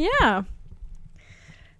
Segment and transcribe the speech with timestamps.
[0.00, 0.46] Ja.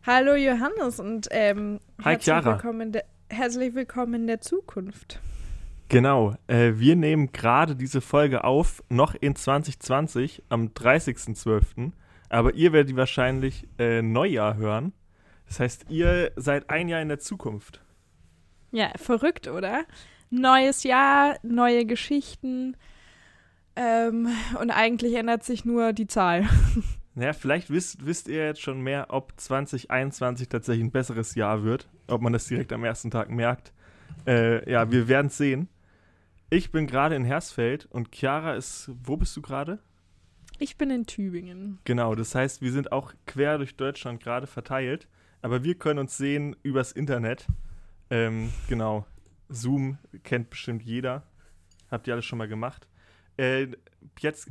[0.05, 2.53] Hallo Johannes und ähm, Hi, herzlich, Chiara.
[2.53, 5.21] willkommen in der, herzlich willkommen in der Zukunft.
[5.89, 11.93] Genau, äh, wir nehmen gerade diese Folge auf, noch in 2020, am 30.12.
[12.29, 14.93] Aber ihr werdet die wahrscheinlich äh, Neujahr hören.
[15.47, 17.81] Das heißt, ihr seid ein Jahr in der Zukunft.
[18.71, 19.85] Ja, verrückt, oder?
[20.29, 22.77] Neues Jahr, neue Geschichten.
[23.77, 24.29] Ähm,
[24.61, 26.47] und eigentlich ändert sich nur die Zahl.
[27.21, 31.87] Naja, vielleicht wisst, wisst ihr jetzt schon mehr, ob 2021 tatsächlich ein besseres Jahr wird.
[32.07, 33.75] Ob man das direkt am ersten Tag merkt.
[34.27, 35.69] Äh, ja, wir werden es sehen.
[36.49, 39.81] Ich bin gerade in Hersfeld und Chiara ist, wo bist du gerade?
[40.59, 41.79] Ich bin in Tübingen.
[41.85, 45.07] Genau, das heißt, wir sind auch quer durch Deutschland gerade verteilt,
[45.43, 47.47] aber wir können uns sehen übers Internet.
[48.09, 49.05] Ähm, genau,
[49.51, 51.25] Zoom kennt bestimmt jeder.
[51.91, 52.89] Habt ihr alles schon mal gemacht.
[53.37, 53.67] Äh,
[54.21, 54.51] jetzt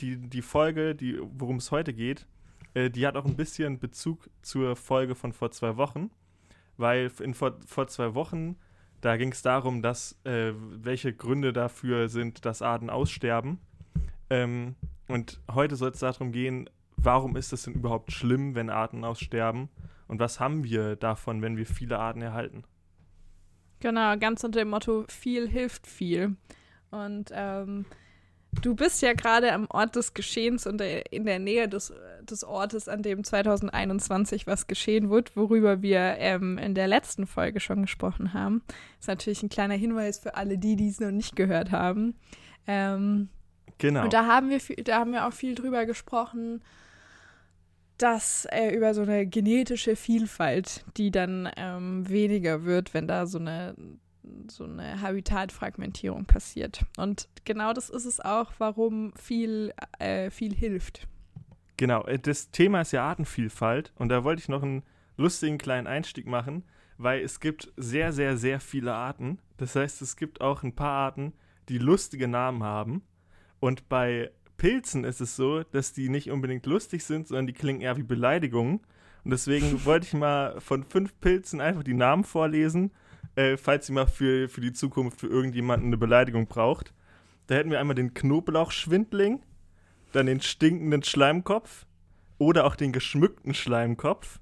[0.00, 2.26] die, die Folge, die, worum es heute geht,
[2.74, 6.10] äh, die hat auch ein bisschen Bezug zur Folge von vor zwei Wochen,
[6.76, 8.56] weil in, vor, vor zwei Wochen,
[9.00, 13.58] da ging es darum, dass äh, welche Gründe dafür sind, dass Arten aussterben.
[14.30, 14.74] Ähm,
[15.08, 19.68] und heute soll es darum gehen, warum ist es denn überhaupt schlimm, wenn Arten aussterben?
[20.08, 22.64] Und was haben wir davon, wenn wir viele Arten erhalten?
[23.80, 26.36] Genau, ganz unter dem Motto, viel hilft viel.
[26.90, 27.84] Und ähm,
[28.62, 32.88] du bist ja gerade am Ort des Geschehens und in der Nähe des, des Ortes,
[32.88, 38.32] an dem 2021 was geschehen wird, worüber wir ähm, in der letzten Folge schon gesprochen
[38.32, 38.62] haben.
[39.00, 42.14] ist natürlich ein kleiner Hinweis für alle die, die es noch nicht gehört haben.
[42.66, 43.28] Ähm,
[43.78, 44.04] Genau.
[44.04, 46.62] Und da haben wir viel, da haben wir auch viel drüber gesprochen,
[47.98, 53.38] dass äh, über so eine genetische Vielfalt, die dann ähm, weniger wird, wenn da so
[53.38, 53.74] eine
[54.48, 56.84] so eine Habitatfragmentierung passiert.
[56.96, 61.06] Und genau das ist es auch, warum viel, äh, viel hilft.
[61.76, 64.82] Genau, äh, das Thema ist ja Artenvielfalt und da wollte ich noch einen
[65.16, 66.64] lustigen kleinen Einstieg machen,
[66.98, 69.38] weil es gibt sehr, sehr, sehr viele Arten.
[69.56, 71.32] Das heißt, es gibt auch ein paar Arten,
[71.68, 73.02] die lustige Namen haben.
[73.60, 77.80] Und bei Pilzen ist es so, dass die nicht unbedingt lustig sind, sondern die klingen
[77.80, 78.80] eher wie Beleidigungen.
[79.24, 82.92] Und deswegen wollte ich mal von fünf Pilzen einfach die Namen vorlesen,
[83.36, 86.92] äh, falls ihr mal für, für die Zukunft für irgendjemanden eine Beleidigung braucht.
[87.46, 89.42] Da hätten wir einmal den Knoblauchschwindling,
[90.12, 91.86] dann den stinkenden Schleimkopf
[92.38, 94.40] oder auch den geschmückten Schleimkopf,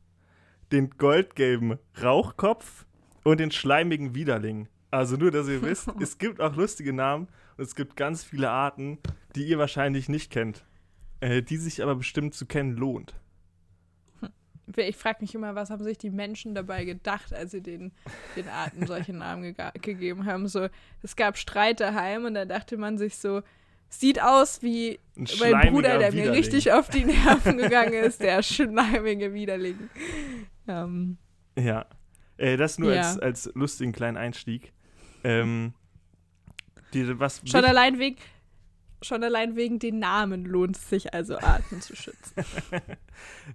[0.71, 2.87] den goldgelben Rauchkopf
[3.25, 4.69] und den schleimigen Widerling.
[4.91, 8.51] Also nur, dass ihr wisst, es gibt auch lustige Namen und es gibt ganz viele
[8.51, 8.99] Arten,
[9.35, 10.65] die ihr wahrscheinlich nicht kennt,
[11.21, 13.15] äh, die sich aber bestimmt zu kennen lohnt.
[14.77, 17.93] Ich frage mich immer, was haben sich die Menschen dabei gedacht, als sie den,
[18.37, 20.47] den Arten solche Namen ge gegeben haben.
[20.49, 20.69] So,
[21.03, 23.43] es gab Streit daheim und da dachte man sich so,
[23.89, 26.31] sieht aus wie Ein mein Bruder, der Widerling.
[26.31, 29.91] mir richtig auf die Nerven gegangen ist, der schleimige Widerling.
[30.69, 31.19] Ähm,
[31.59, 31.87] Ja,
[32.39, 33.03] äh, das nur Ja.
[33.03, 34.73] als, als lustigen kleinen Einstieg.
[35.25, 35.75] Ähm,
[36.95, 38.17] die, was schon, allein wegen,
[39.03, 42.35] schon allein wegen den Namen lohnt es sich also, Arten zu schützen.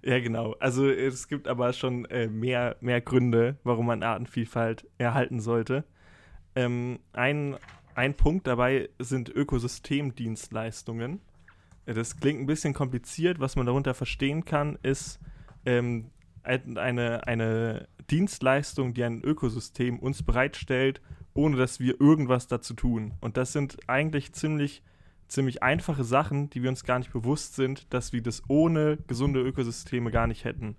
[0.02, 0.54] Ja, genau.
[0.60, 5.84] Also es gibt aber schon äh, mehr, mehr Gründe, warum man Artenvielfalt erhalten sollte.
[6.54, 7.56] Ähm, ein,
[7.94, 11.20] ein Punkt dabei sind Ökosystemdienstleistungen.
[11.86, 13.40] Das klingt ein bisschen kompliziert.
[13.40, 15.18] Was man darunter verstehen kann, ist
[15.64, 16.10] ähm,
[16.42, 21.00] ein- eine, eine Dienstleistung, die ein Ökosystem uns bereitstellt,
[21.34, 23.14] ohne dass wir irgendwas dazu tun.
[23.20, 24.82] Und das sind eigentlich ziemlich
[25.28, 29.40] ziemlich einfache Sachen, die wir uns gar nicht bewusst sind, dass wir das ohne gesunde
[29.40, 30.76] Ökosysteme gar nicht hätten.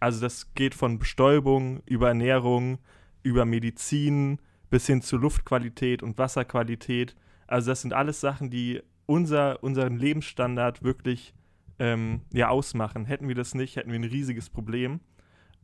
[0.00, 2.78] Also das geht von Bestäubung über Ernährung,
[3.22, 4.40] über Medizin
[4.70, 7.14] bis hin zu Luftqualität und Wasserqualität.
[7.46, 11.34] Also das sind alles Sachen, die unser, unseren Lebensstandard wirklich
[11.78, 13.04] ähm, ja, ausmachen.
[13.04, 15.00] Hätten wir das nicht, hätten wir ein riesiges Problem.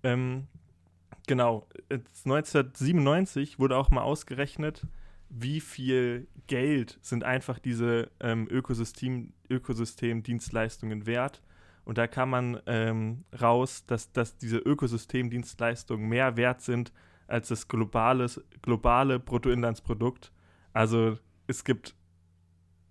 [0.03, 0.49] Ähm,
[1.27, 4.87] genau, jetzt 1997 wurde auch mal ausgerechnet,
[5.29, 11.43] wie viel Geld sind einfach diese ähm, Ökosystem, Ökosystemdienstleistungen wert.
[11.85, 16.93] Und da kann man ähm, raus, dass, dass diese Ökosystemdienstleistungen mehr wert sind
[17.29, 20.33] als das globales, globale Bruttoinlandsprodukt.
[20.73, 21.95] Also es gibt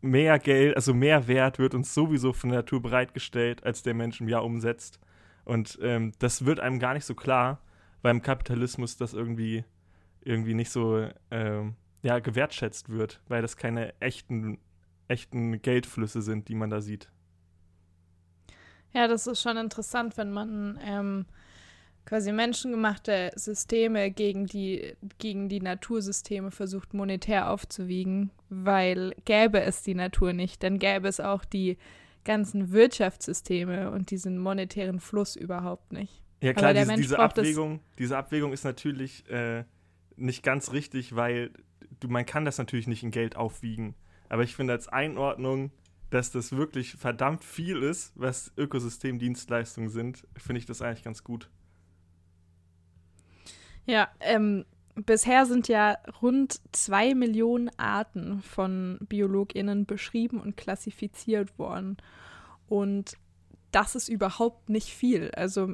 [0.02, 4.22] mehr Geld, also mehr Wert wird uns sowieso von der Natur bereitgestellt, als der Mensch
[4.22, 5.00] im Jahr umsetzt.
[5.44, 7.62] Und ähm, das wird einem gar nicht so klar,
[8.02, 9.66] weil im Kapitalismus das irgendwie,
[10.22, 14.60] irgendwie nicht so ähm, ja, gewertschätzt wird, weil das keine echten,
[15.08, 17.10] echten Geldflüsse sind, die man da sieht.
[18.94, 21.26] Ja, das ist schon interessant, wenn man ähm,
[22.06, 29.96] quasi menschengemachte Systeme gegen die, gegen die Natursysteme versucht monetär aufzuwiegen, weil gäbe es die
[29.96, 31.76] Natur nicht, dann gäbe es auch die
[32.24, 36.22] ganzen Wirtschaftssysteme und diesen monetären Fluss überhaupt nicht.
[36.44, 39.64] Ja klar, diese, diese Abwägung, diese Abwägung ist natürlich äh,
[40.18, 41.52] nicht ganz richtig, weil
[42.00, 43.96] du, man kann das natürlich nicht in Geld aufwiegen.
[44.30, 45.72] Aber ich finde als Einordnung,
[46.10, 51.50] dass das wirklich verdammt viel ist, was Ökosystemdienstleistungen sind, finde ich das eigentlich ganz gut.
[53.86, 54.66] Ja, ähm,
[54.96, 61.98] bisher sind ja rund zwei Millionen Arten von BiologInnen beschrieben und klassifiziert worden.
[62.68, 63.18] Und
[63.72, 65.32] das ist überhaupt nicht viel.
[65.36, 65.74] Also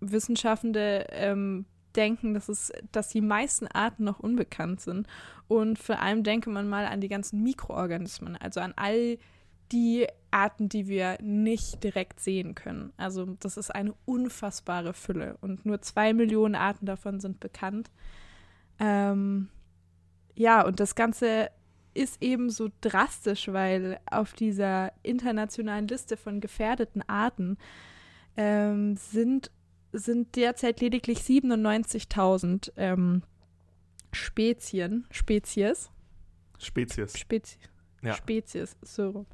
[0.00, 5.06] Wissenschaftende ähm, denken, dass, es, dass die meisten Arten noch unbekannt sind.
[5.48, 9.18] Und vor allem denke man mal an die ganzen Mikroorganismen, also an all
[9.72, 12.92] die Arten, die wir nicht direkt sehen können.
[12.96, 17.90] Also das ist eine unfassbare Fülle und nur zwei Millionen Arten davon sind bekannt.
[18.78, 19.48] Ähm,
[20.34, 21.50] ja, und das Ganze
[21.94, 27.58] ist eben so drastisch, weil auf dieser internationalen Liste von gefährdeten Arten
[28.36, 29.50] ähm, sind,
[29.92, 33.22] sind derzeit lediglich 97.000 ähm,
[34.12, 35.90] Spezien, Spezies.
[36.58, 37.18] Spezies.
[37.18, 37.58] Spezi
[38.02, 38.14] ja.
[38.14, 39.26] Spezies, so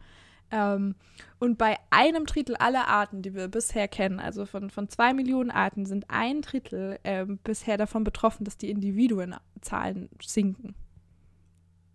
[0.55, 0.95] ähm,
[1.41, 5.51] und bei einem Drittel aller Arten, die wir bisher kennen, also von, von zwei Millionen
[5.51, 10.75] Arten, sind ein Drittel ähm, bisher davon betroffen, dass die Individuenzahlen sinken.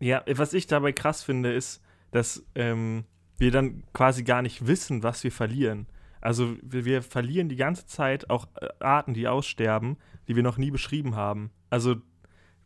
[0.02, 3.06] Ja, was ich dabei krass finde, ist, dass ähm,
[3.38, 5.88] wir dann quasi gar nicht wissen, was wir verlieren.
[6.22, 10.58] Also wir, wir, verlieren die ganze Zeit auch äh, Arten, die aussterben, die wir noch
[10.58, 11.52] nie beschrieben haben.
[11.70, 11.96] Also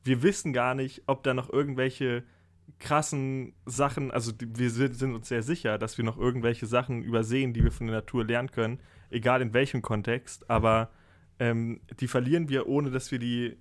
[0.03, 2.23] wir wissen gar nicht, ob da noch irgendwelche
[2.79, 7.53] krassen Sachen, also wir sind, sind, uns sehr sicher, dass wir noch irgendwelche Sachen übersehen,
[7.53, 8.79] die wir von der Natur lernen können,
[9.09, 10.89] egal in welchem Kontext, aber
[11.39, 13.57] ähm, die verlieren wir, ohne dass wir die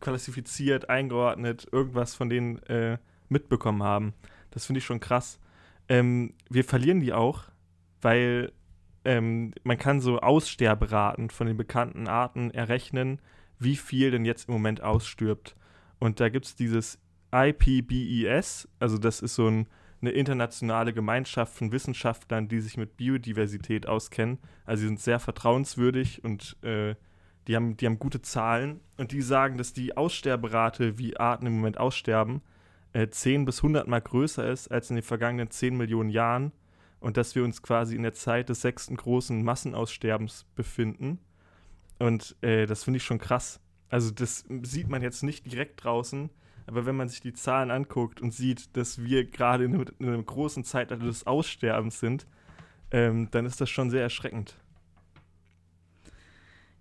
[0.00, 2.98] klassifiziert, eingeordnet, irgendwas von denen äh,
[3.28, 4.14] mitbekommen haben.
[4.50, 5.40] Das finde ich schon krass.
[5.88, 7.44] Ähm, wir verlieren die auch,
[8.00, 8.52] weil
[9.04, 13.20] ähm, man kann so Aussterberaten von den bekannten Arten errechnen,
[13.58, 15.56] wie viel denn jetzt im Moment ausstirbt.
[15.98, 16.98] Und da gibt es dieses
[17.34, 19.66] IPBES, also das ist so ein,
[20.00, 24.38] eine internationale Gemeinschaft von Wissenschaftlern, die sich mit Biodiversität auskennen.
[24.64, 26.94] Also sie sind sehr vertrauenswürdig und äh,
[27.48, 31.56] die, haben, die haben gute Zahlen und die sagen, dass die Aussterberate, wie Arten im
[31.56, 32.42] Moment aussterben,
[32.92, 36.52] äh, 10 bis 100 Mal größer ist als in den vergangenen 10 Millionen Jahren
[37.04, 41.18] und dass wir uns quasi in der Zeit des sechsten großen Massenaussterbens befinden.
[41.98, 43.60] Und äh, das finde ich schon krass.
[43.90, 46.30] Also das sieht man jetzt nicht direkt draußen,
[46.66, 50.24] aber wenn man sich die Zahlen anguckt und sieht, dass wir gerade in, in, einem
[50.24, 52.26] großen Zeitalter des Aussterbens sind,
[52.90, 54.56] ähm, dann ist das schon sehr erschreckend.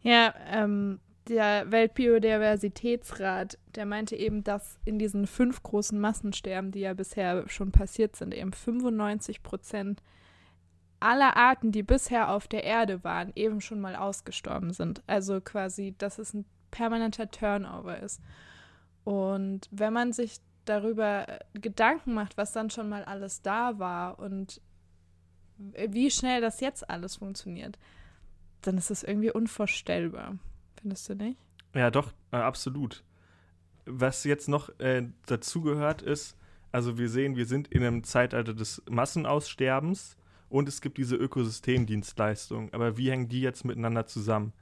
[0.04, 6.94] Ja, ähm, der Weltbiodiversitätsrat, der meinte eben, dass in diesen fünf großen Massensterben, die ja
[6.94, 10.04] bisher schon passiert sind, eben 95 Prozent
[11.00, 15.04] aller Arten, die bisher auf der Erde waren, eben schon mal ausgestorben sind.
[15.08, 18.22] Also quasi, dass es ein permanenter Turnover ist.
[19.04, 24.62] Und wenn man sich darüber Gedanken macht, was dann schon mal alles da war und
[25.58, 27.78] wie schnell das jetzt alles funktioniert,
[28.62, 30.38] dann ist das irgendwie unvorstellbar.
[30.84, 31.40] Findest du nicht?
[31.74, 33.04] Ja, doch, äh, absolut.
[33.86, 36.38] Was jetzt noch äh, dazugehört ist,
[36.72, 40.16] also wir sehen, wir sind in einem Zeitalter des Massenaussterbens
[40.50, 42.72] und es gibt diese Ökosystemdienstleistungen.
[42.74, 44.54] Aber wie hängen die jetzt miteinander zusammen?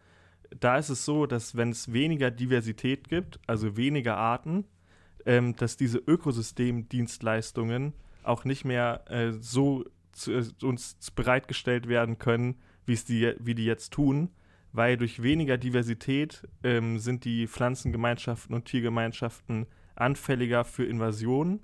[0.59, 4.65] da ist es so, dass wenn es weniger Diversität gibt, also weniger Arten,
[5.25, 12.55] ähm, dass diese Ökosystemdienstleistungen auch nicht mehr äh, so zu, äh, uns bereitgestellt werden können,
[12.87, 14.31] die, wie die jetzt tun,
[14.73, 21.61] weil durch weniger Diversität ähm, sind die Pflanzengemeinschaften und Tiergemeinschaften anfälliger für Invasionen.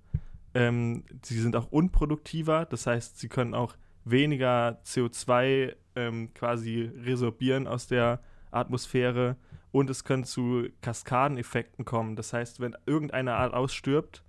[0.54, 7.68] Ähm, sie sind auch unproduktiver, das heißt, sie können auch weniger CO2 ähm, quasi resorbieren
[7.68, 8.22] aus der
[8.52, 9.36] Atmosphäre
[9.72, 12.16] und es können zu Kaskadeneffekten kommen.
[12.16, 14.24] Das heißt, wenn irgendeine Art ausstirbt,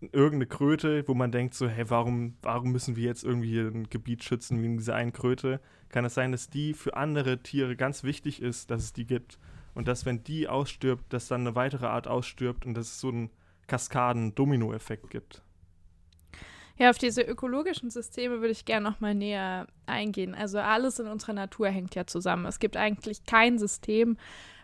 [0.00, 3.88] irgendeine Kröte, wo man denkt so, hey, warum, warum müssen wir jetzt irgendwie hier ein
[3.90, 8.02] Gebiet schützen wegen dieser einen Kröte, kann es sein, dass die für andere Tiere ganz
[8.04, 9.38] wichtig ist, dass es die gibt.
[9.74, 13.08] Und dass, wenn die ausstirbt, dass dann eine weitere Art ausstirbt und dass es so
[13.08, 13.30] einen
[13.68, 15.42] Kaskaden-Domino-Effekt gibt.
[16.76, 20.34] Ja, auf diese ökologischen Systeme würde ich gerne noch mal näher eingehen.
[20.34, 22.46] Also alles in unserer Natur hängt ja zusammen.
[22.46, 24.16] Es gibt eigentlich kein System,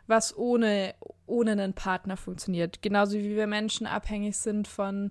[0.07, 0.95] was ohne,
[1.27, 2.83] ohne einen Partner funktioniert.
[2.83, 5.11] Genauso wie wir Menschen abhängig sind von,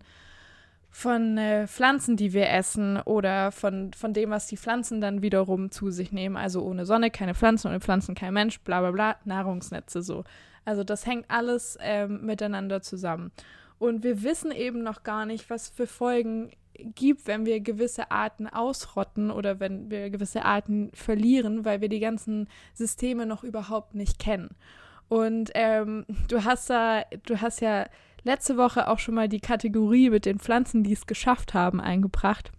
[0.90, 5.72] von äh, Pflanzen, die wir essen oder von, von dem, was die Pflanzen dann wiederum
[5.72, 6.38] zu sich nehmen.
[6.38, 10.24] Also ohne Sonne keine Pflanzen, ohne Pflanzen kein Mensch, bla bla bla, Nahrungsnetze so.
[10.64, 13.32] Also das hängt alles ähm, miteinander zusammen.
[13.78, 18.48] Und wir wissen eben noch gar nicht, was für Folgen gibt, wenn wir gewisse Arten
[18.48, 24.20] ausrotten oder wenn wir gewisse Arten verlieren, weil wir die ganzen Systeme noch überhaupt nicht
[24.20, 24.56] kennen.
[25.08, 27.86] Und ähm, du hast da, du hast ja
[28.24, 32.52] letzte Woche auch schon mal die Kategorie mit den Pflanzen, die es geschafft haben, eingebracht.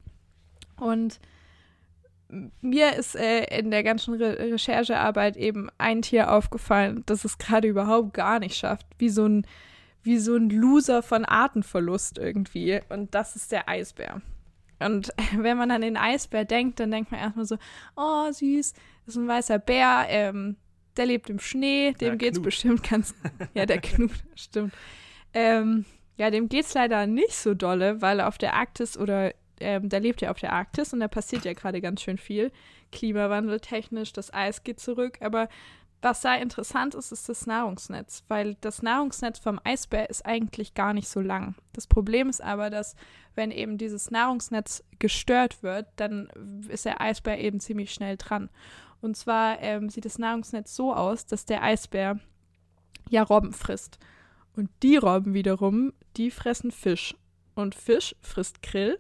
[0.77, 1.21] Und
[2.61, 7.69] mir ist äh, in der ganzen Re Recherchearbeit eben ein Tier aufgefallen, das es gerade
[7.69, 8.87] überhaupt gar nicht schafft.
[8.99, 9.47] Wie so ein,
[10.03, 12.81] wie so ein Loser von Artenverlust irgendwie.
[12.89, 14.23] Und das ist der Eisbär.
[14.79, 17.59] Und wenn man an den Eisbär denkt, dann denkt man erstmal so,
[17.97, 18.73] oh süß,
[19.05, 20.57] das ist ein weißer Bär, ähm,
[20.97, 22.45] der lebt im Schnee, dem ja, geht's Knut.
[22.45, 23.15] bestimmt ganz.
[23.55, 24.73] Ja, der Knut, stimmt.
[25.35, 25.85] Ähm,
[26.17, 30.21] ja, dem geht's leider nicht so dolle, weil auf der Arktis oder ähm, der lebt
[30.21, 32.53] ja auf der Arktis und da passiert ja gerade ganz schön viel.
[32.93, 35.49] Klimawandel technisch, das Eis geht zurück, aber
[36.03, 40.93] was da interessant ist, ist das Nahrungsnetz, weil das Nahrungsnetz vom Eisbär ist eigentlich gar
[40.93, 41.55] nicht so lang.
[41.73, 42.95] Das Problem ist aber, dass
[43.35, 46.29] wenn eben dieses Nahrungsnetz gestört wird, dann
[46.69, 48.51] ist der Eisbär eben ziemlich schnell dran.
[49.01, 52.19] Und zwar ähm, sieht das Nahrungsnetz so aus, dass der Eisbär
[53.09, 53.99] ja Robben frisst.
[54.55, 57.15] Und die Robben wiederum, die fressen Fisch.
[57.55, 58.99] Und Fisch frisst Krill.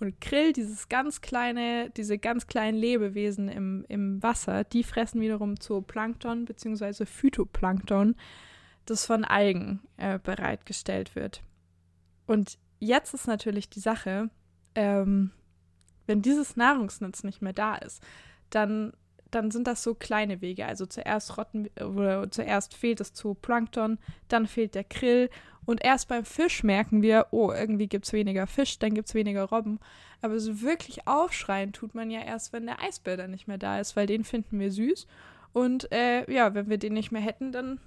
[0.00, 5.60] Und Krill, dieses ganz kleine, diese ganz kleinen Lebewesen im, im Wasser, die fressen wiederum
[5.60, 7.06] Zooplankton bzw.
[7.06, 8.16] Phytoplankton,
[8.86, 11.42] das von Algen äh, bereitgestellt wird.
[12.26, 14.30] Und jetzt ist natürlich die Sache,
[14.74, 15.30] ähm,
[16.06, 18.02] wenn dieses Nahrungsnetz nicht mehr da ist,
[18.50, 18.92] dann
[19.34, 20.66] dann sind das so kleine Wege.
[20.66, 23.98] Also zuerst rotten oder zuerst fehlt es zu Plankton,
[24.28, 25.30] dann fehlt der Krill
[25.66, 29.14] und erst beim Fisch merken wir, oh, irgendwie gibt es weniger Fisch, dann gibt es
[29.14, 29.80] weniger Robben.
[30.20, 33.80] Aber so wirklich aufschreien tut man ja erst, wenn der Eisbär dann nicht mehr da
[33.80, 35.06] ist, weil den finden wir süß.
[35.52, 37.78] Und äh, ja, wenn wir den nicht mehr hätten, dann,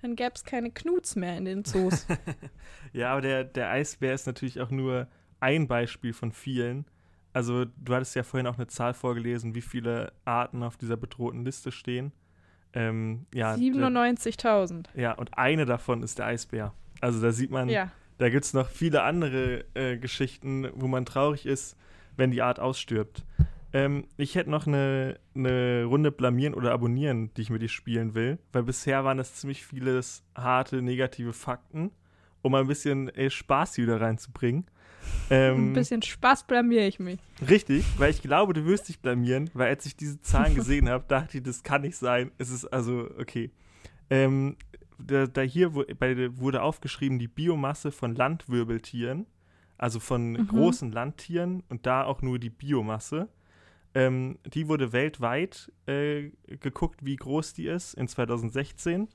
[0.00, 2.06] dann gäbe es keine Knuts mehr in den Zoos.
[2.92, 5.08] ja, aber der, der Eisbär ist natürlich auch nur
[5.40, 6.84] ein Beispiel von vielen.
[7.32, 11.44] Also, du hattest ja vorhin auch eine Zahl vorgelesen, wie viele Arten auf dieser bedrohten
[11.44, 12.12] Liste stehen.
[12.74, 14.86] Ähm, ja, 97.000.
[14.94, 16.74] Ja, und eine davon ist der Eisbär.
[17.00, 17.90] Also, da sieht man, ja.
[18.18, 21.76] da gibt es noch viele andere äh, Geschichten, wo man traurig ist,
[22.16, 23.24] wenn die Art ausstirbt.
[23.72, 28.14] Ähm, ich hätte noch eine, eine Runde blamieren oder abonnieren, die ich mit dir spielen
[28.14, 31.90] will, weil bisher waren das ziemlich vieles harte, negative Fakten,
[32.42, 34.66] um ein bisschen äh, Spaß wieder reinzubringen.
[35.30, 37.18] Ähm, Ein bisschen Spaß blamiere ich mich.
[37.48, 41.04] Richtig, weil ich glaube, du wirst dich blamieren, weil als ich diese Zahlen gesehen habe,
[41.08, 42.30] dachte ich, das kann nicht sein.
[42.38, 43.50] Es ist also, okay.
[44.10, 44.56] Ähm,
[44.98, 49.26] da, da, hier bei, wurde aufgeschrieben, die Biomasse von Landwirbeltieren,
[49.78, 50.46] also von mhm.
[50.48, 53.28] großen Landtieren und da auch nur die Biomasse.
[53.94, 59.08] Ähm, die wurde weltweit äh, geguckt, wie groß die ist in 2016.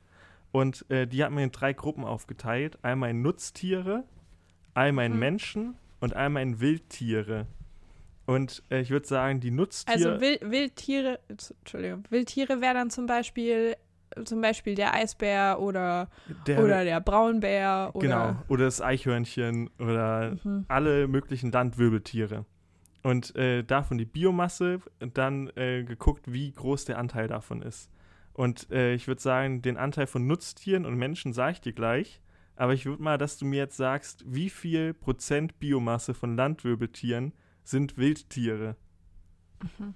[0.52, 2.84] Und äh, die hat man in drei Gruppen aufgeteilt.
[2.84, 4.06] Einmal in Nutztiere,
[4.78, 5.20] einmal in mhm.
[5.20, 7.48] Menschen und einmal in Wildtiere.
[8.26, 10.12] Und äh, ich würde sagen, die Nutztiere.
[10.12, 13.76] Also Wild, Wildtiere, Entschuldigung, Wildtiere wäre dann zum Beispiel
[14.24, 16.10] zum Beispiel der Eisbär oder
[16.48, 20.66] der, oder der Braunbär oder genau oder das Eichhörnchen oder mhm.
[20.70, 22.46] alle möglichen Landwirbeltiere
[23.04, 24.80] und äh, davon die Biomasse
[25.14, 27.90] dann äh, geguckt, wie groß der Anteil davon ist.
[28.34, 32.22] Und äh, ich würde sagen, den Anteil von Nutztieren und Menschen sage ich dir gleich.
[32.58, 37.34] Aber ich würde mal, dass du mir jetzt sagst, wie viel Prozent Biomasse von Landwirbeltieren
[37.64, 38.76] sind Wildtiere?
[39.62, 39.94] Mhm.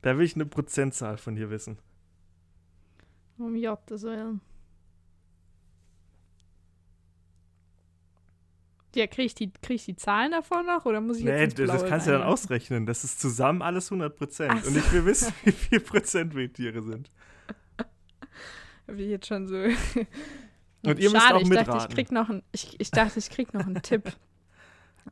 [0.00, 1.78] Da will ich eine Prozentzahl von dir wissen.
[3.36, 4.40] Um Gottes Willen.
[8.94, 11.58] Ja, kriege ich, die, krieg ich die Zahlen davon noch oder muss ich nee, jetzt
[11.58, 12.86] Nee, das kannst du ja dann ausrechnen.
[12.86, 14.64] Das ist zusammen alles 100 Prozent.
[14.64, 14.70] So.
[14.70, 17.10] Und ich will wissen, wie viel Prozent Wildtiere sind.
[18.88, 19.68] Habe ich jetzt schon so
[20.84, 23.30] und ihr Schade, müsst auch ich dachte, ich krieg noch ein, ich, ich dachte, ich
[23.30, 24.12] krieg noch einen Tipp.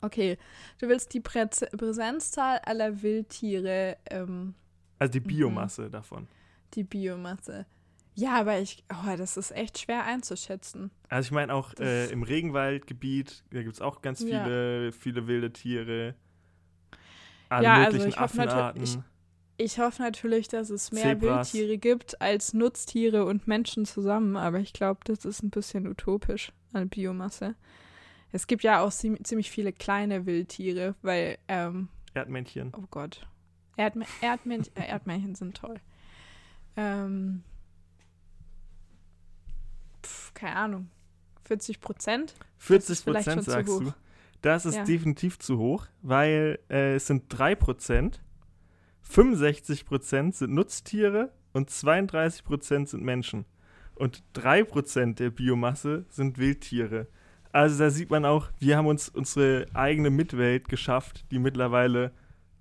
[0.01, 0.39] Okay,
[0.81, 3.97] du willst die Prä Präsenzzahl aller Wildtiere.
[4.11, 4.55] Ähm,
[4.99, 5.93] also die Biomasse mhm.
[5.93, 6.29] davon.
[6.75, 7.67] Die Biomasse.
[8.15, 10.91] Ja, aber ich, oh, das ist echt schwer einzuschätzen.
[11.09, 14.93] Also ich meine auch äh, im Regenwaldgebiet, da gibt es auch ganz viele, ja.
[14.93, 16.17] viele wilde Tiere.
[17.49, 18.83] Alle ja, also möglichen also Affenarten.
[18.83, 18.99] Ich,
[19.59, 21.53] ich hoffe natürlich, dass es mehr Zebras.
[21.53, 26.53] Wildtiere gibt als Nutztiere und Menschen zusammen, aber ich glaube, das ist ein bisschen utopisch
[26.73, 27.57] an Biomasse.
[28.31, 32.73] Es gibt ja auch ziemlich viele kleine Wildtiere, weil ähm, Erdmännchen.
[32.77, 33.27] Oh Gott.
[33.77, 35.81] Erdm Erdmännchen, äh, Erdmännchen sind toll.
[36.77, 37.43] Ähm,
[40.05, 40.91] pf, keine Ahnung.
[41.47, 42.35] 40 Prozent?
[42.59, 43.93] 40 Prozent sagst du.
[44.41, 44.85] Das ist ja.
[44.85, 48.21] definitiv zu hoch, weil äh, es sind 3 Prozent
[49.07, 53.45] 65% sind Nutztiere und 32% sind Menschen.
[53.95, 57.09] Und 3% der Biomasse sind Wildtiere.
[57.53, 62.13] Also da sieht man auch, wir haben uns unsere eigene Mitwelt geschafft, die mittlerweile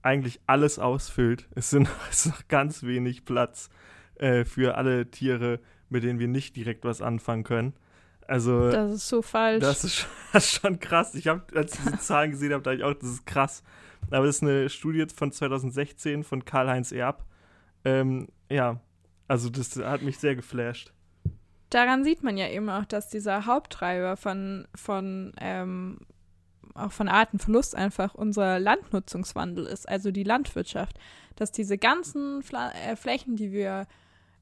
[0.02, 1.48] eigentlich alles ausfüllt.
[1.54, 3.70] Es, sind, es ist noch ganz wenig Platz
[4.16, 7.74] äh, für alle Tiere, mit denen wir nicht direkt was anfangen können.
[8.28, 9.62] Also das ist so falsch.
[9.62, 11.16] Das ist schon, das ist schon krass.
[11.16, 13.64] Ich habe, als ich diese Zahlen gesehen habe, dachte ich auch, das ist krass.
[14.10, 17.26] Aber das ist eine Studie von 2016 von Karl-Heinz Erb.
[17.86, 18.80] Ähm, ja,
[19.28, 20.94] also das hat mich sehr geflasht.
[21.70, 26.00] Daran sieht man ja eben auch, dass dieser Haupttreiber von, von ähm,
[26.74, 30.98] auch von Artenverlust einfach unser Landnutzungswandel ist, also die Landwirtschaft.
[31.36, 33.88] Dass diese ganzen Fla äh, Flächen, die wir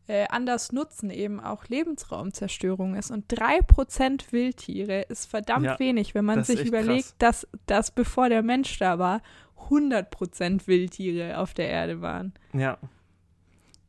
[0.08, 3.12] äh, anders nutzen, eben auch Lebensraumzerstörung ist.
[3.12, 8.44] Und 3% Wildtiere ist verdammt ja, wenig, wenn man sich überlegt, dass, dass bevor der
[8.44, 9.22] Mensch da war,
[9.70, 12.34] 100% Wildtiere auf der Erde waren.
[12.54, 12.78] Ja.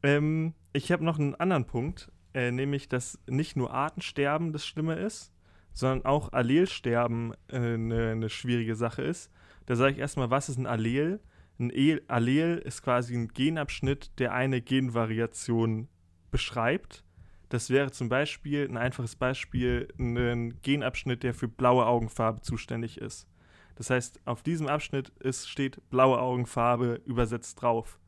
[0.03, 4.95] Ähm, ich habe noch einen anderen Punkt, äh, nämlich, dass nicht nur Artensterben das Schlimme
[4.95, 5.33] ist,
[5.73, 9.31] sondern auch Allelsterben eine äh, ne schwierige Sache ist.
[9.67, 11.21] Da sage ich erstmal, was ist ein Allel?
[11.59, 15.89] Ein e Allel ist quasi ein Genabschnitt, der eine Genvariation
[16.31, 17.05] beschreibt.
[17.49, 23.29] Das wäre zum Beispiel, ein einfaches Beispiel, ein Genabschnitt, der für blaue Augenfarbe zuständig ist.
[23.77, 28.01] Das heißt, auf diesem Abschnitt ist, steht blaue Augenfarbe übersetzt drauf.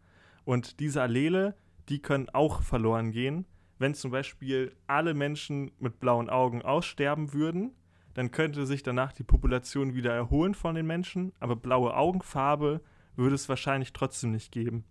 [0.44, 1.54] Und diese Allele,
[1.88, 3.46] die können auch verloren gehen,
[3.78, 7.72] wenn zum Beispiel alle Menschen mit blauen Augen aussterben würden,
[8.14, 12.80] dann könnte sich danach die Population wieder erholen von den Menschen, aber blaue Augenfarbe
[13.14, 14.84] würde es wahrscheinlich trotzdem nicht geben.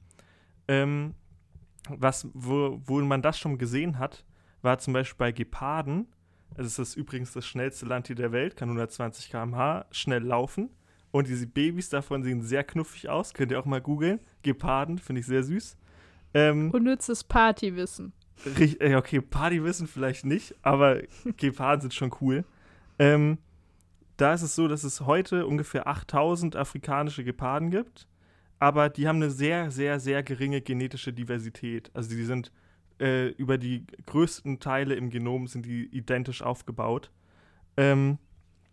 [0.68, 1.16] Ähm,
[1.90, 4.26] was, wo, wo man das schon gesehen hat,
[4.62, 6.08] war zum Beispiel bei Geparden.
[6.58, 10.70] Es ist übrigens das schnellste Landtier der Welt, kann 120 km/h schnell laufen.
[11.12, 13.34] Und diese Babys davon sehen sehr knuffig aus.
[13.34, 14.20] Könnt ihr auch mal googeln.
[14.42, 15.78] Geparden, finde ich sehr süß.
[16.34, 18.12] Ähm, Unnützes Partywissen.
[18.58, 21.02] Richtig, okay, Partywissen vielleicht nicht, aber
[21.38, 22.44] Geparden sind schon cool.
[23.00, 23.38] Ähm,
[24.18, 28.08] da ist es so, dass es heute ungefähr 8000 afrikanische Geparden gibt,
[28.60, 31.91] aber die haben eine sehr, sehr, sehr geringe genetische Diversität.
[31.93, 32.52] Also die sind
[33.00, 37.12] äh, über die größten Teile im Genom sind die identisch aufgebaut.
[37.76, 38.18] Ähm,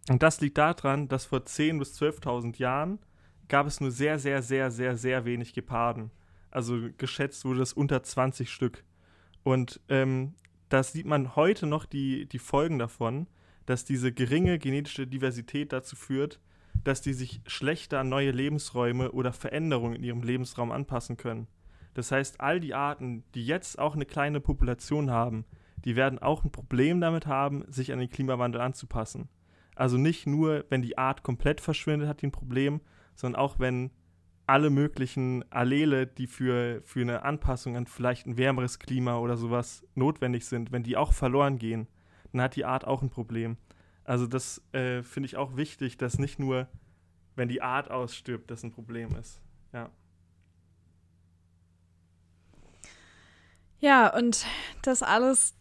[0.09, 2.99] und das liegt daran, dass vor 10.000 bis 12.000 Jahren
[3.49, 6.11] gab es nur sehr, sehr, sehr, sehr, sehr wenig Geparden.
[6.51, 8.85] Also geschätzt wurde das unter 20 Stück.
[9.43, 10.35] Und ähm,
[10.69, 13.27] da sieht man heute noch die, die Folgen davon,
[13.67, 16.41] dass diese geringe genetische Diversität dazu führt,
[16.83, 21.47] dass die sich schlechter an neue Lebensräume oder Veränderungen in ihrem Lebensraum anpassen können.
[21.95, 25.45] Das heißt, all die Arten, die jetzt auch eine kleine Population haben,
[25.85, 29.29] die werden auch ein Problem damit haben, sich an den Klimawandel anzupassen.
[29.75, 32.81] Also nicht nur, wenn die Art komplett verschwindet, hat die ein Problem,
[33.15, 33.91] sondern auch wenn
[34.47, 39.87] alle möglichen Allele, die für, für eine Anpassung an vielleicht ein wärmeres Klima oder sowas
[39.95, 41.89] notwendig sind, wenn die auch verloren gehen,
[42.33, 43.57] dann hat die Art auch ein Problem.
[44.05, 46.69] Also das äh, finde ich auch wichtig, dass nicht nur,
[47.37, 49.41] wenn die Art ausstirbt, das ein Problem ist.
[49.73, 49.91] Ja.
[53.85, 54.47] Ja, und
[54.81, 55.53] das alles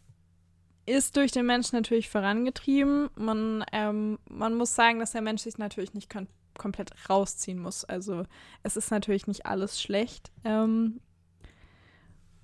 [0.85, 3.09] ist durch den Menschen natürlich vorangetrieben.
[3.17, 7.83] Man, ähm, man muss sagen, dass der Mensch sich natürlich nicht kon komplett rausziehen muss.
[7.83, 8.23] Also
[8.61, 10.31] es ist natürlich nicht alles schlecht.
[10.45, 11.01] Ähm,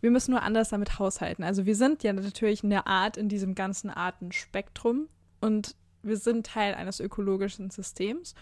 [0.02, 1.46] wir müssen nur anders damit haushalten.
[1.46, 5.08] Also wir sind ja natürlich eine Art in diesem ganzen Artenspektrum
[5.40, 8.36] und wir sind Teil eines ökologischen Systems.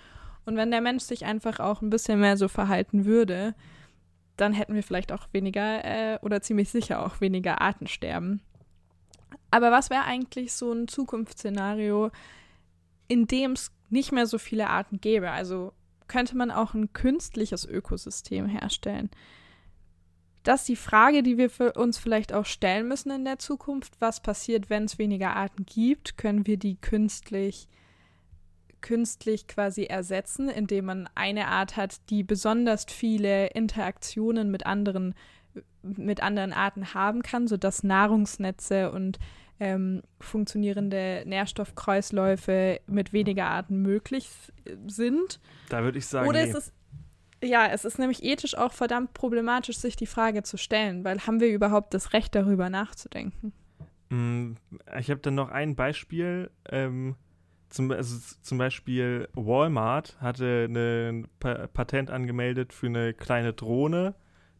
[0.45, 3.53] Und wenn der Mensch sich einfach auch ein bisschen mehr so verhalten würde,
[4.37, 8.41] dann hätten wir vielleicht auch weniger äh, oder ziemlich sicher auch weniger Artensterben.
[9.51, 12.11] Aber was wäre eigentlich so ein Zukunftsszenario,
[13.07, 15.31] in dem es nicht mehr so viele Arten gäbe?
[15.31, 15.73] Also
[16.07, 19.09] könnte man auch ein künstliches Ökosystem herstellen?
[20.43, 23.99] Das ist die Frage, die wir uns vielleicht auch stellen müssen in der Zukunft.
[23.99, 26.17] Was passiert, wenn es weniger Arten gibt?
[26.17, 27.67] Können wir die künstlich,
[28.81, 35.15] künstlich quasi ersetzen, indem man eine Art hat, die besonders viele Interaktionen mit anderen,
[35.81, 39.19] mit anderen Arten haben kann, sodass Nahrungsnetze und
[39.59, 44.29] ähm, funktionierende Nährstoffkreisläufe mit weniger Arten möglich
[44.87, 45.39] sind.
[45.69, 46.49] Da würde ich sagen, Oder nee.
[46.49, 46.73] ist es
[47.43, 51.39] ja, es ist nämlich ethisch auch verdammt problematisch, sich die Frage zu stellen, weil haben
[51.39, 53.53] wir überhaupt das Recht darüber nachzudenken?
[54.09, 54.53] Mm,
[54.97, 56.49] ich habe dann noch ein Beispiel.
[56.69, 57.15] Ähm,
[57.69, 64.15] zum, also zum Beispiel Walmart hatte ein pa Patent angemeldet für eine kleine Drohne,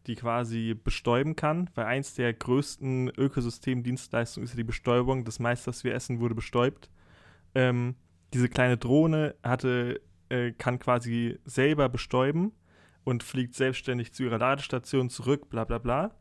[0.06, 5.24] die quasi bestäuben kann, weil eins der größten Ökosystemdienstleistungen ist ja die Bestäubung.
[5.24, 6.90] Das meiste, was wir essen, wurde bestäubt.
[7.54, 7.96] Ähm,
[8.32, 12.52] diese kleine Drohne hatte, äh, kann quasi selber bestäuben
[13.04, 16.14] und fliegt selbstständig zu ihrer Ladestation zurück, bla bla bla.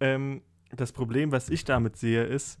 [0.00, 2.60] Ähm, das Problem, was ich damit sehe, ist,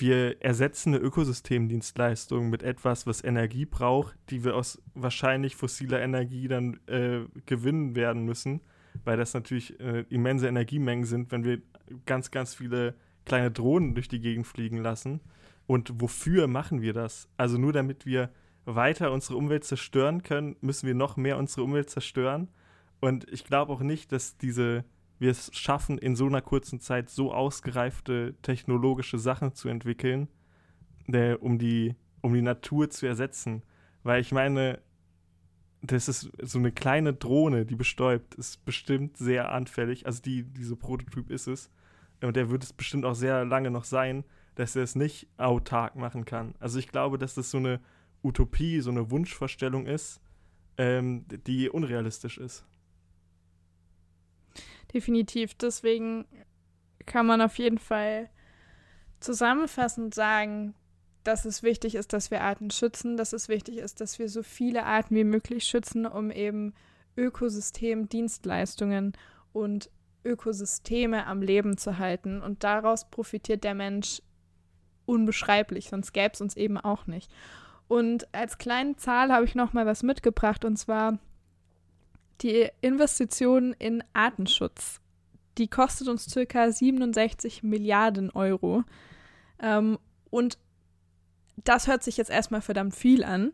[0.00, 6.48] wir ersetzen eine Ökosystemdienstleistung mit etwas, was Energie braucht, die wir aus wahrscheinlich fossiler Energie
[6.48, 8.60] dann äh, gewinnen werden müssen,
[9.04, 11.60] weil das natürlich äh, immense Energiemengen sind, wenn wir
[12.06, 15.20] ganz, ganz viele kleine Drohnen durch die Gegend fliegen lassen.
[15.66, 17.28] Und wofür machen wir das?
[17.36, 18.30] Also nur damit wir
[18.64, 22.48] weiter unsere Umwelt zerstören können, müssen wir noch mehr unsere Umwelt zerstören.
[23.00, 24.84] Und ich glaube auch nicht, dass diese
[25.20, 30.28] wir es schaffen, in so einer kurzen Zeit so ausgereifte technologische Sachen zu entwickeln,
[31.12, 33.62] äh, um, die, um die Natur zu ersetzen.
[34.02, 34.80] Weil ich meine,
[35.82, 40.06] das ist so eine kleine Drohne, die bestäubt, ist bestimmt sehr anfällig.
[40.06, 41.70] Also die, diese Prototyp ist es.
[42.22, 45.96] Und der wird es bestimmt auch sehr lange noch sein, dass er es nicht autark
[45.96, 46.54] machen kann.
[46.60, 47.80] Also ich glaube, dass das so eine
[48.22, 50.20] Utopie, so eine Wunschvorstellung ist,
[50.78, 52.66] ähm, die unrealistisch ist.
[54.92, 55.54] Definitiv.
[55.54, 56.26] Deswegen
[57.06, 58.28] kann man auf jeden Fall
[59.20, 60.74] zusammenfassend sagen,
[61.24, 64.42] dass es wichtig ist, dass wir Arten schützen, dass es wichtig ist, dass wir so
[64.42, 66.74] viele Arten wie möglich schützen, um eben
[67.16, 69.12] Ökosystemdienstleistungen
[69.52, 69.90] und
[70.24, 72.40] Ökosysteme am Leben zu halten.
[72.40, 74.22] Und daraus profitiert der Mensch
[75.04, 77.30] unbeschreiblich, sonst gäbe es uns eben auch nicht.
[77.88, 81.18] Und als kleine Zahl habe ich noch mal was mitgebracht, und zwar
[82.42, 85.00] die Investition in Artenschutz,
[85.58, 88.84] die kostet uns circa 67 Milliarden Euro.
[89.60, 89.98] Ähm,
[90.30, 90.58] und
[91.56, 93.52] das hört sich jetzt erstmal verdammt viel an.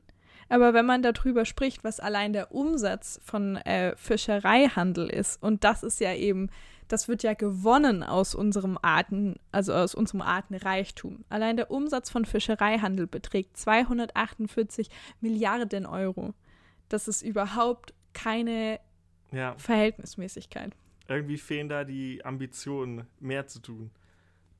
[0.48, 5.82] Aber wenn man darüber spricht, was allein der Umsatz von äh, Fischereihandel ist, und das
[5.82, 6.50] ist ja eben,
[6.86, 11.24] das wird ja gewonnen aus unserem Arten, also aus unserem Artenreichtum.
[11.28, 14.88] Allein der Umsatz von Fischereihandel beträgt 248
[15.20, 16.32] Milliarden Euro.
[16.88, 18.80] Das ist überhaupt keine
[19.30, 19.54] ja.
[19.58, 20.74] Verhältnismäßigkeit.
[21.06, 23.90] Irgendwie fehlen da die Ambitionen, mehr zu tun.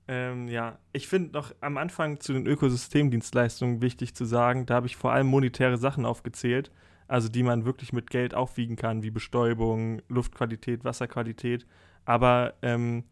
[0.09, 4.87] Ähm, ja, ich finde noch am Anfang zu den Ökosystemdienstleistungen wichtig zu sagen, da habe
[4.87, 6.71] ich vor allem monetäre Sachen aufgezählt,
[7.09, 11.66] also die man wirklich mit Geld aufwiegen kann, wie Bestäubung, Luftqualität, Wasserqualität.
[12.05, 13.05] Aber ähm,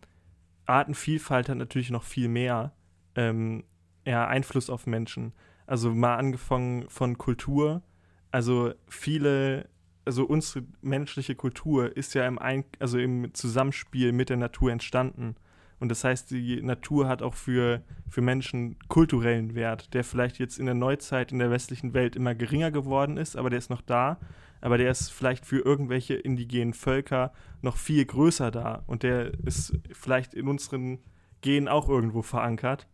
[0.66, 2.72] Artenvielfalt hat natürlich noch viel mehr
[3.16, 3.64] ähm,
[4.06, 5.32] ja, Einfluss auf Menschen.
[5.66, 7.82] Also mal angefangen von Kultur.
[8.30, 9.68] Also viele
[10.04, 15.36] also unsere menschliche Kultur ist ja im, Ein also im Zusammenspiel mit der Natur entstanden.
[15.80, 20.58] Und das heißt, die Natur hat auch für, für Menschen kulturellen Wert, der vielleicht jetzt
[20.58, 23.82] in der Neuzeit in der westlichen Welt immer geringer geworden ist, aber der ist noch
[23.82, 24.18] da.
[24.60, 28.82] Aber der ist vielleicht für irgendwelche indigenen Völker noch viel größer da.
[28.86, 31.00] Und der ist vielleicht in unseren
[31.42, 32.88] Genen auch irgendwo verankert.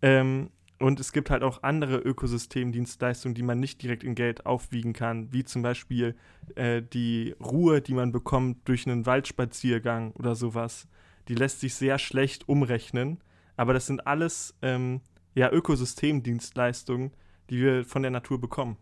[0.00, 4.92] Ähm, und es gibt halt auch andere Ökosystemdienstleistungen, die man nicht direkt in Geld aufwiegen
[4.92, 6.14] kann, wie zum Beispiel
[6.54, 10.86] äh, die Ruhe, die man bekommt durch einen Waldspaziergang oder sowas.
[11.26, 13.20] Die lässt sich sehr schlecht umrechnen,
[13.56, 15.00] aber das sind alles ähm,
[15.34, 17.12] ja, Ökosystemdienstleistungen,
[17.50, 18.76] die wir von der Natur bekommen.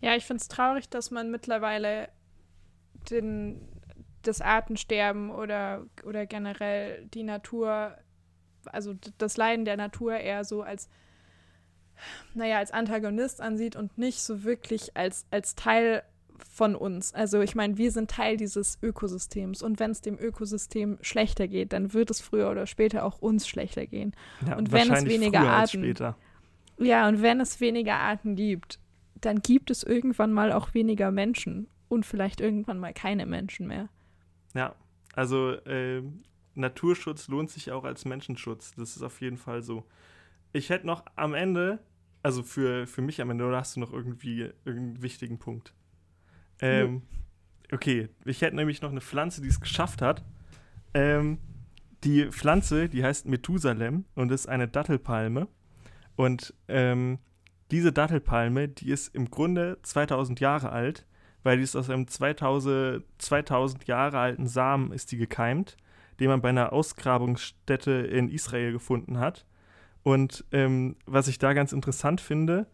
[0.00, 2.08] Ja, ich finde es traurig, dass man mittlerweile
[3.10, 3.68] den,
[4.22, 7.96] das Artensterben oder, oder generell die Natur
[8.66, 10.88] also das Leiden der Natur eher so als,
[12.34, 16.02] naja, als Antagonist ansieht und nicht so wirklich als, als Teil
[16.38, 17.14] von uns.
[17.14, 21.72] Also ich meine, wir sind Teil dieses Ökosystems und wenn es dem Ökosystem schlechter geht,
[21.72, 24.14] dann wird es früher oder später auch uns schlechter gehen.
[24.46, 25.94] Ja, und wenn es weniger Arten
[26.78, 28.78] Ja, und wenn es weniger Arten gibt,
[29.20, 33.88] dann gibt es irgendwann mal auch weniger Menschen und vielleicht irgendwann mal keine Menschen mehr.
[34.54, 34.74] Ja,
[35.14, 36.02] also äh,
[36.60, 38.74] Naturschutz lohnt sich auch als Menschenschutz.
[38.76, 39.84] Das ist auf jeden Fall so.
[40.52, 41.80] Ich hätte noch am Ende,
[42.22, 45.74] also für, für mich am Ende, oder hast du noch irgendwie irgendeinen wichtigen Punkt?
[46.60, 47.76] Ähm, ja.
[47.76, 50.24] Okay, ich hätte nämlich noch eine Pflanze, die es geschafft hat.
[50.92, 51.38] Ähm,
[52.04, 55.48] die Pflanze, die heißt Methusalem und ist eine Dattelpalme.
[56.16, 57.18] Und ähm,
[57.70, 61.06] diese Dattelpalme, die ist im Grunde 2000 Jahre alt,
[61.42, 65.76] weil die ist aus einem 2000, 2000 Jahre alten Samen ist die gekeimt
[66.20, 69.46] den man bei einer Ausgrabungsstätte in Israel gefunden hat.
[70.02, 72.66] Und ähm, was ich da ganz interessant finde,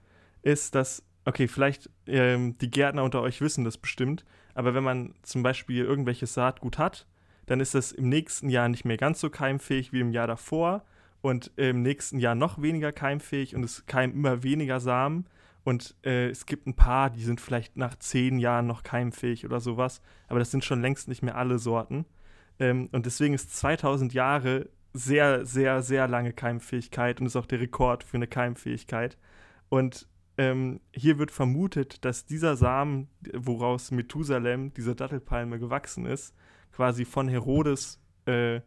[0.42, 5.14] ist, dass, okay, vielleicht ähm, die Gärtner unter euch wissen das bestimmt, aber wenn man
[5.22, 7.06] zum Beispiel irgendwelches Saatgut hat,
[7.46, 10.84] dann ist das im nächsten Jahr nicht mehr ganz so keimfähig wie im Jahr davor
[11.20, 15.26] und im nächsten Jahr noch weniger keimfähig und es keimen immer weniger Samen.
[15.64, 19.58] Und äh, es gibt ein paar, die sind vielleicht nach zehn Jahren noch keimfähig oder
[19.58, 22.06] sowas, aber das sind schon längst nicht mehr alle Sorten.
[22.58, 27.60] Ähm, und deswegen ist 2000 Jahre sehr, sehr, sehr lange Keimfähigkeit und ist auch der
[27.60, 29.18] Rekord für eine Keimfähigkeit.
[29.68, 36.34] Und ähm, hier wird vermutet, dass dieser Samen, woraus Methusalem, diese Dattelpalme, gewachsen ist,
[36.72, 38.60] quasi von Herodes äh,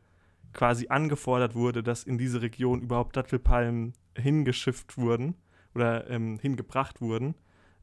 [0.54, 5.36] quasi angefordert wurde, dass in diese Region überhaupt Dattelpalmen hingeschifft wurden
[5.76, 7.36] oder ähm, hingebracht wurden.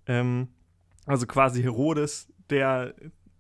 [0.07, 0.49] Ähm,
[1.05, 2.95] also quasi Herodes, der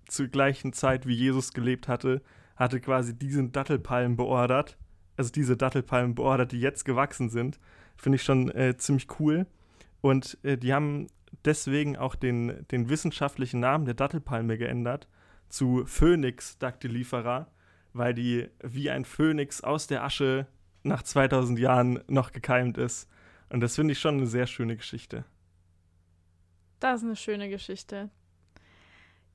[0.07, 2.23] zur gleichen Zeit wie Jesus gelebt hatte,
[2.57, 4.77] hatte quasi diesen Dattelpalmen beordert.
[5.17, 7.59] Also diese Dattelpalmen beordert, die jetzt gewachsen sind.
[7.97, 9.47] Finde ich schon äh, ziemlich cool.
[10.01, 11.09] Und äh, die haben
[11.45, 15.09] deswegen auch den, den wissenschaftlichen Namen der Dattelpalme geändert
[15.49, 17.49] zu Phoenix dactylifera,
[17.93, 20.47] weil die wie ein Phönix aus der Asche
[20.83, 23.09] nach 2000 Jahren noch gekeimt ist.
[23.49, 25.25] Und das finde ich schon eine sehr schöne Geschichte.
[26.81, 28.11] Das ist eine schöne Geschichte.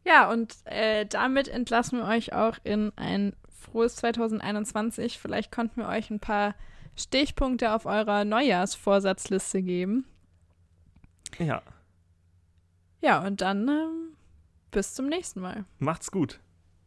[0.03, 5.19] Ja, und äh, damit entlassen wir euch auch in ein frohes 2021.
[5.19, 6.55] Vielleicht konnten wir euch ein paar
[6.95, 10.05] Stichpunkte auf eurer Neujahrsvorsatzliste geben.
[11.39, 11.61] Ja.
[13.01, 14.17] Ja, und dann ähm,
[14.71, 15.65] bis zum nächsten Mal.
[15.79, 16.39] Macht's gut.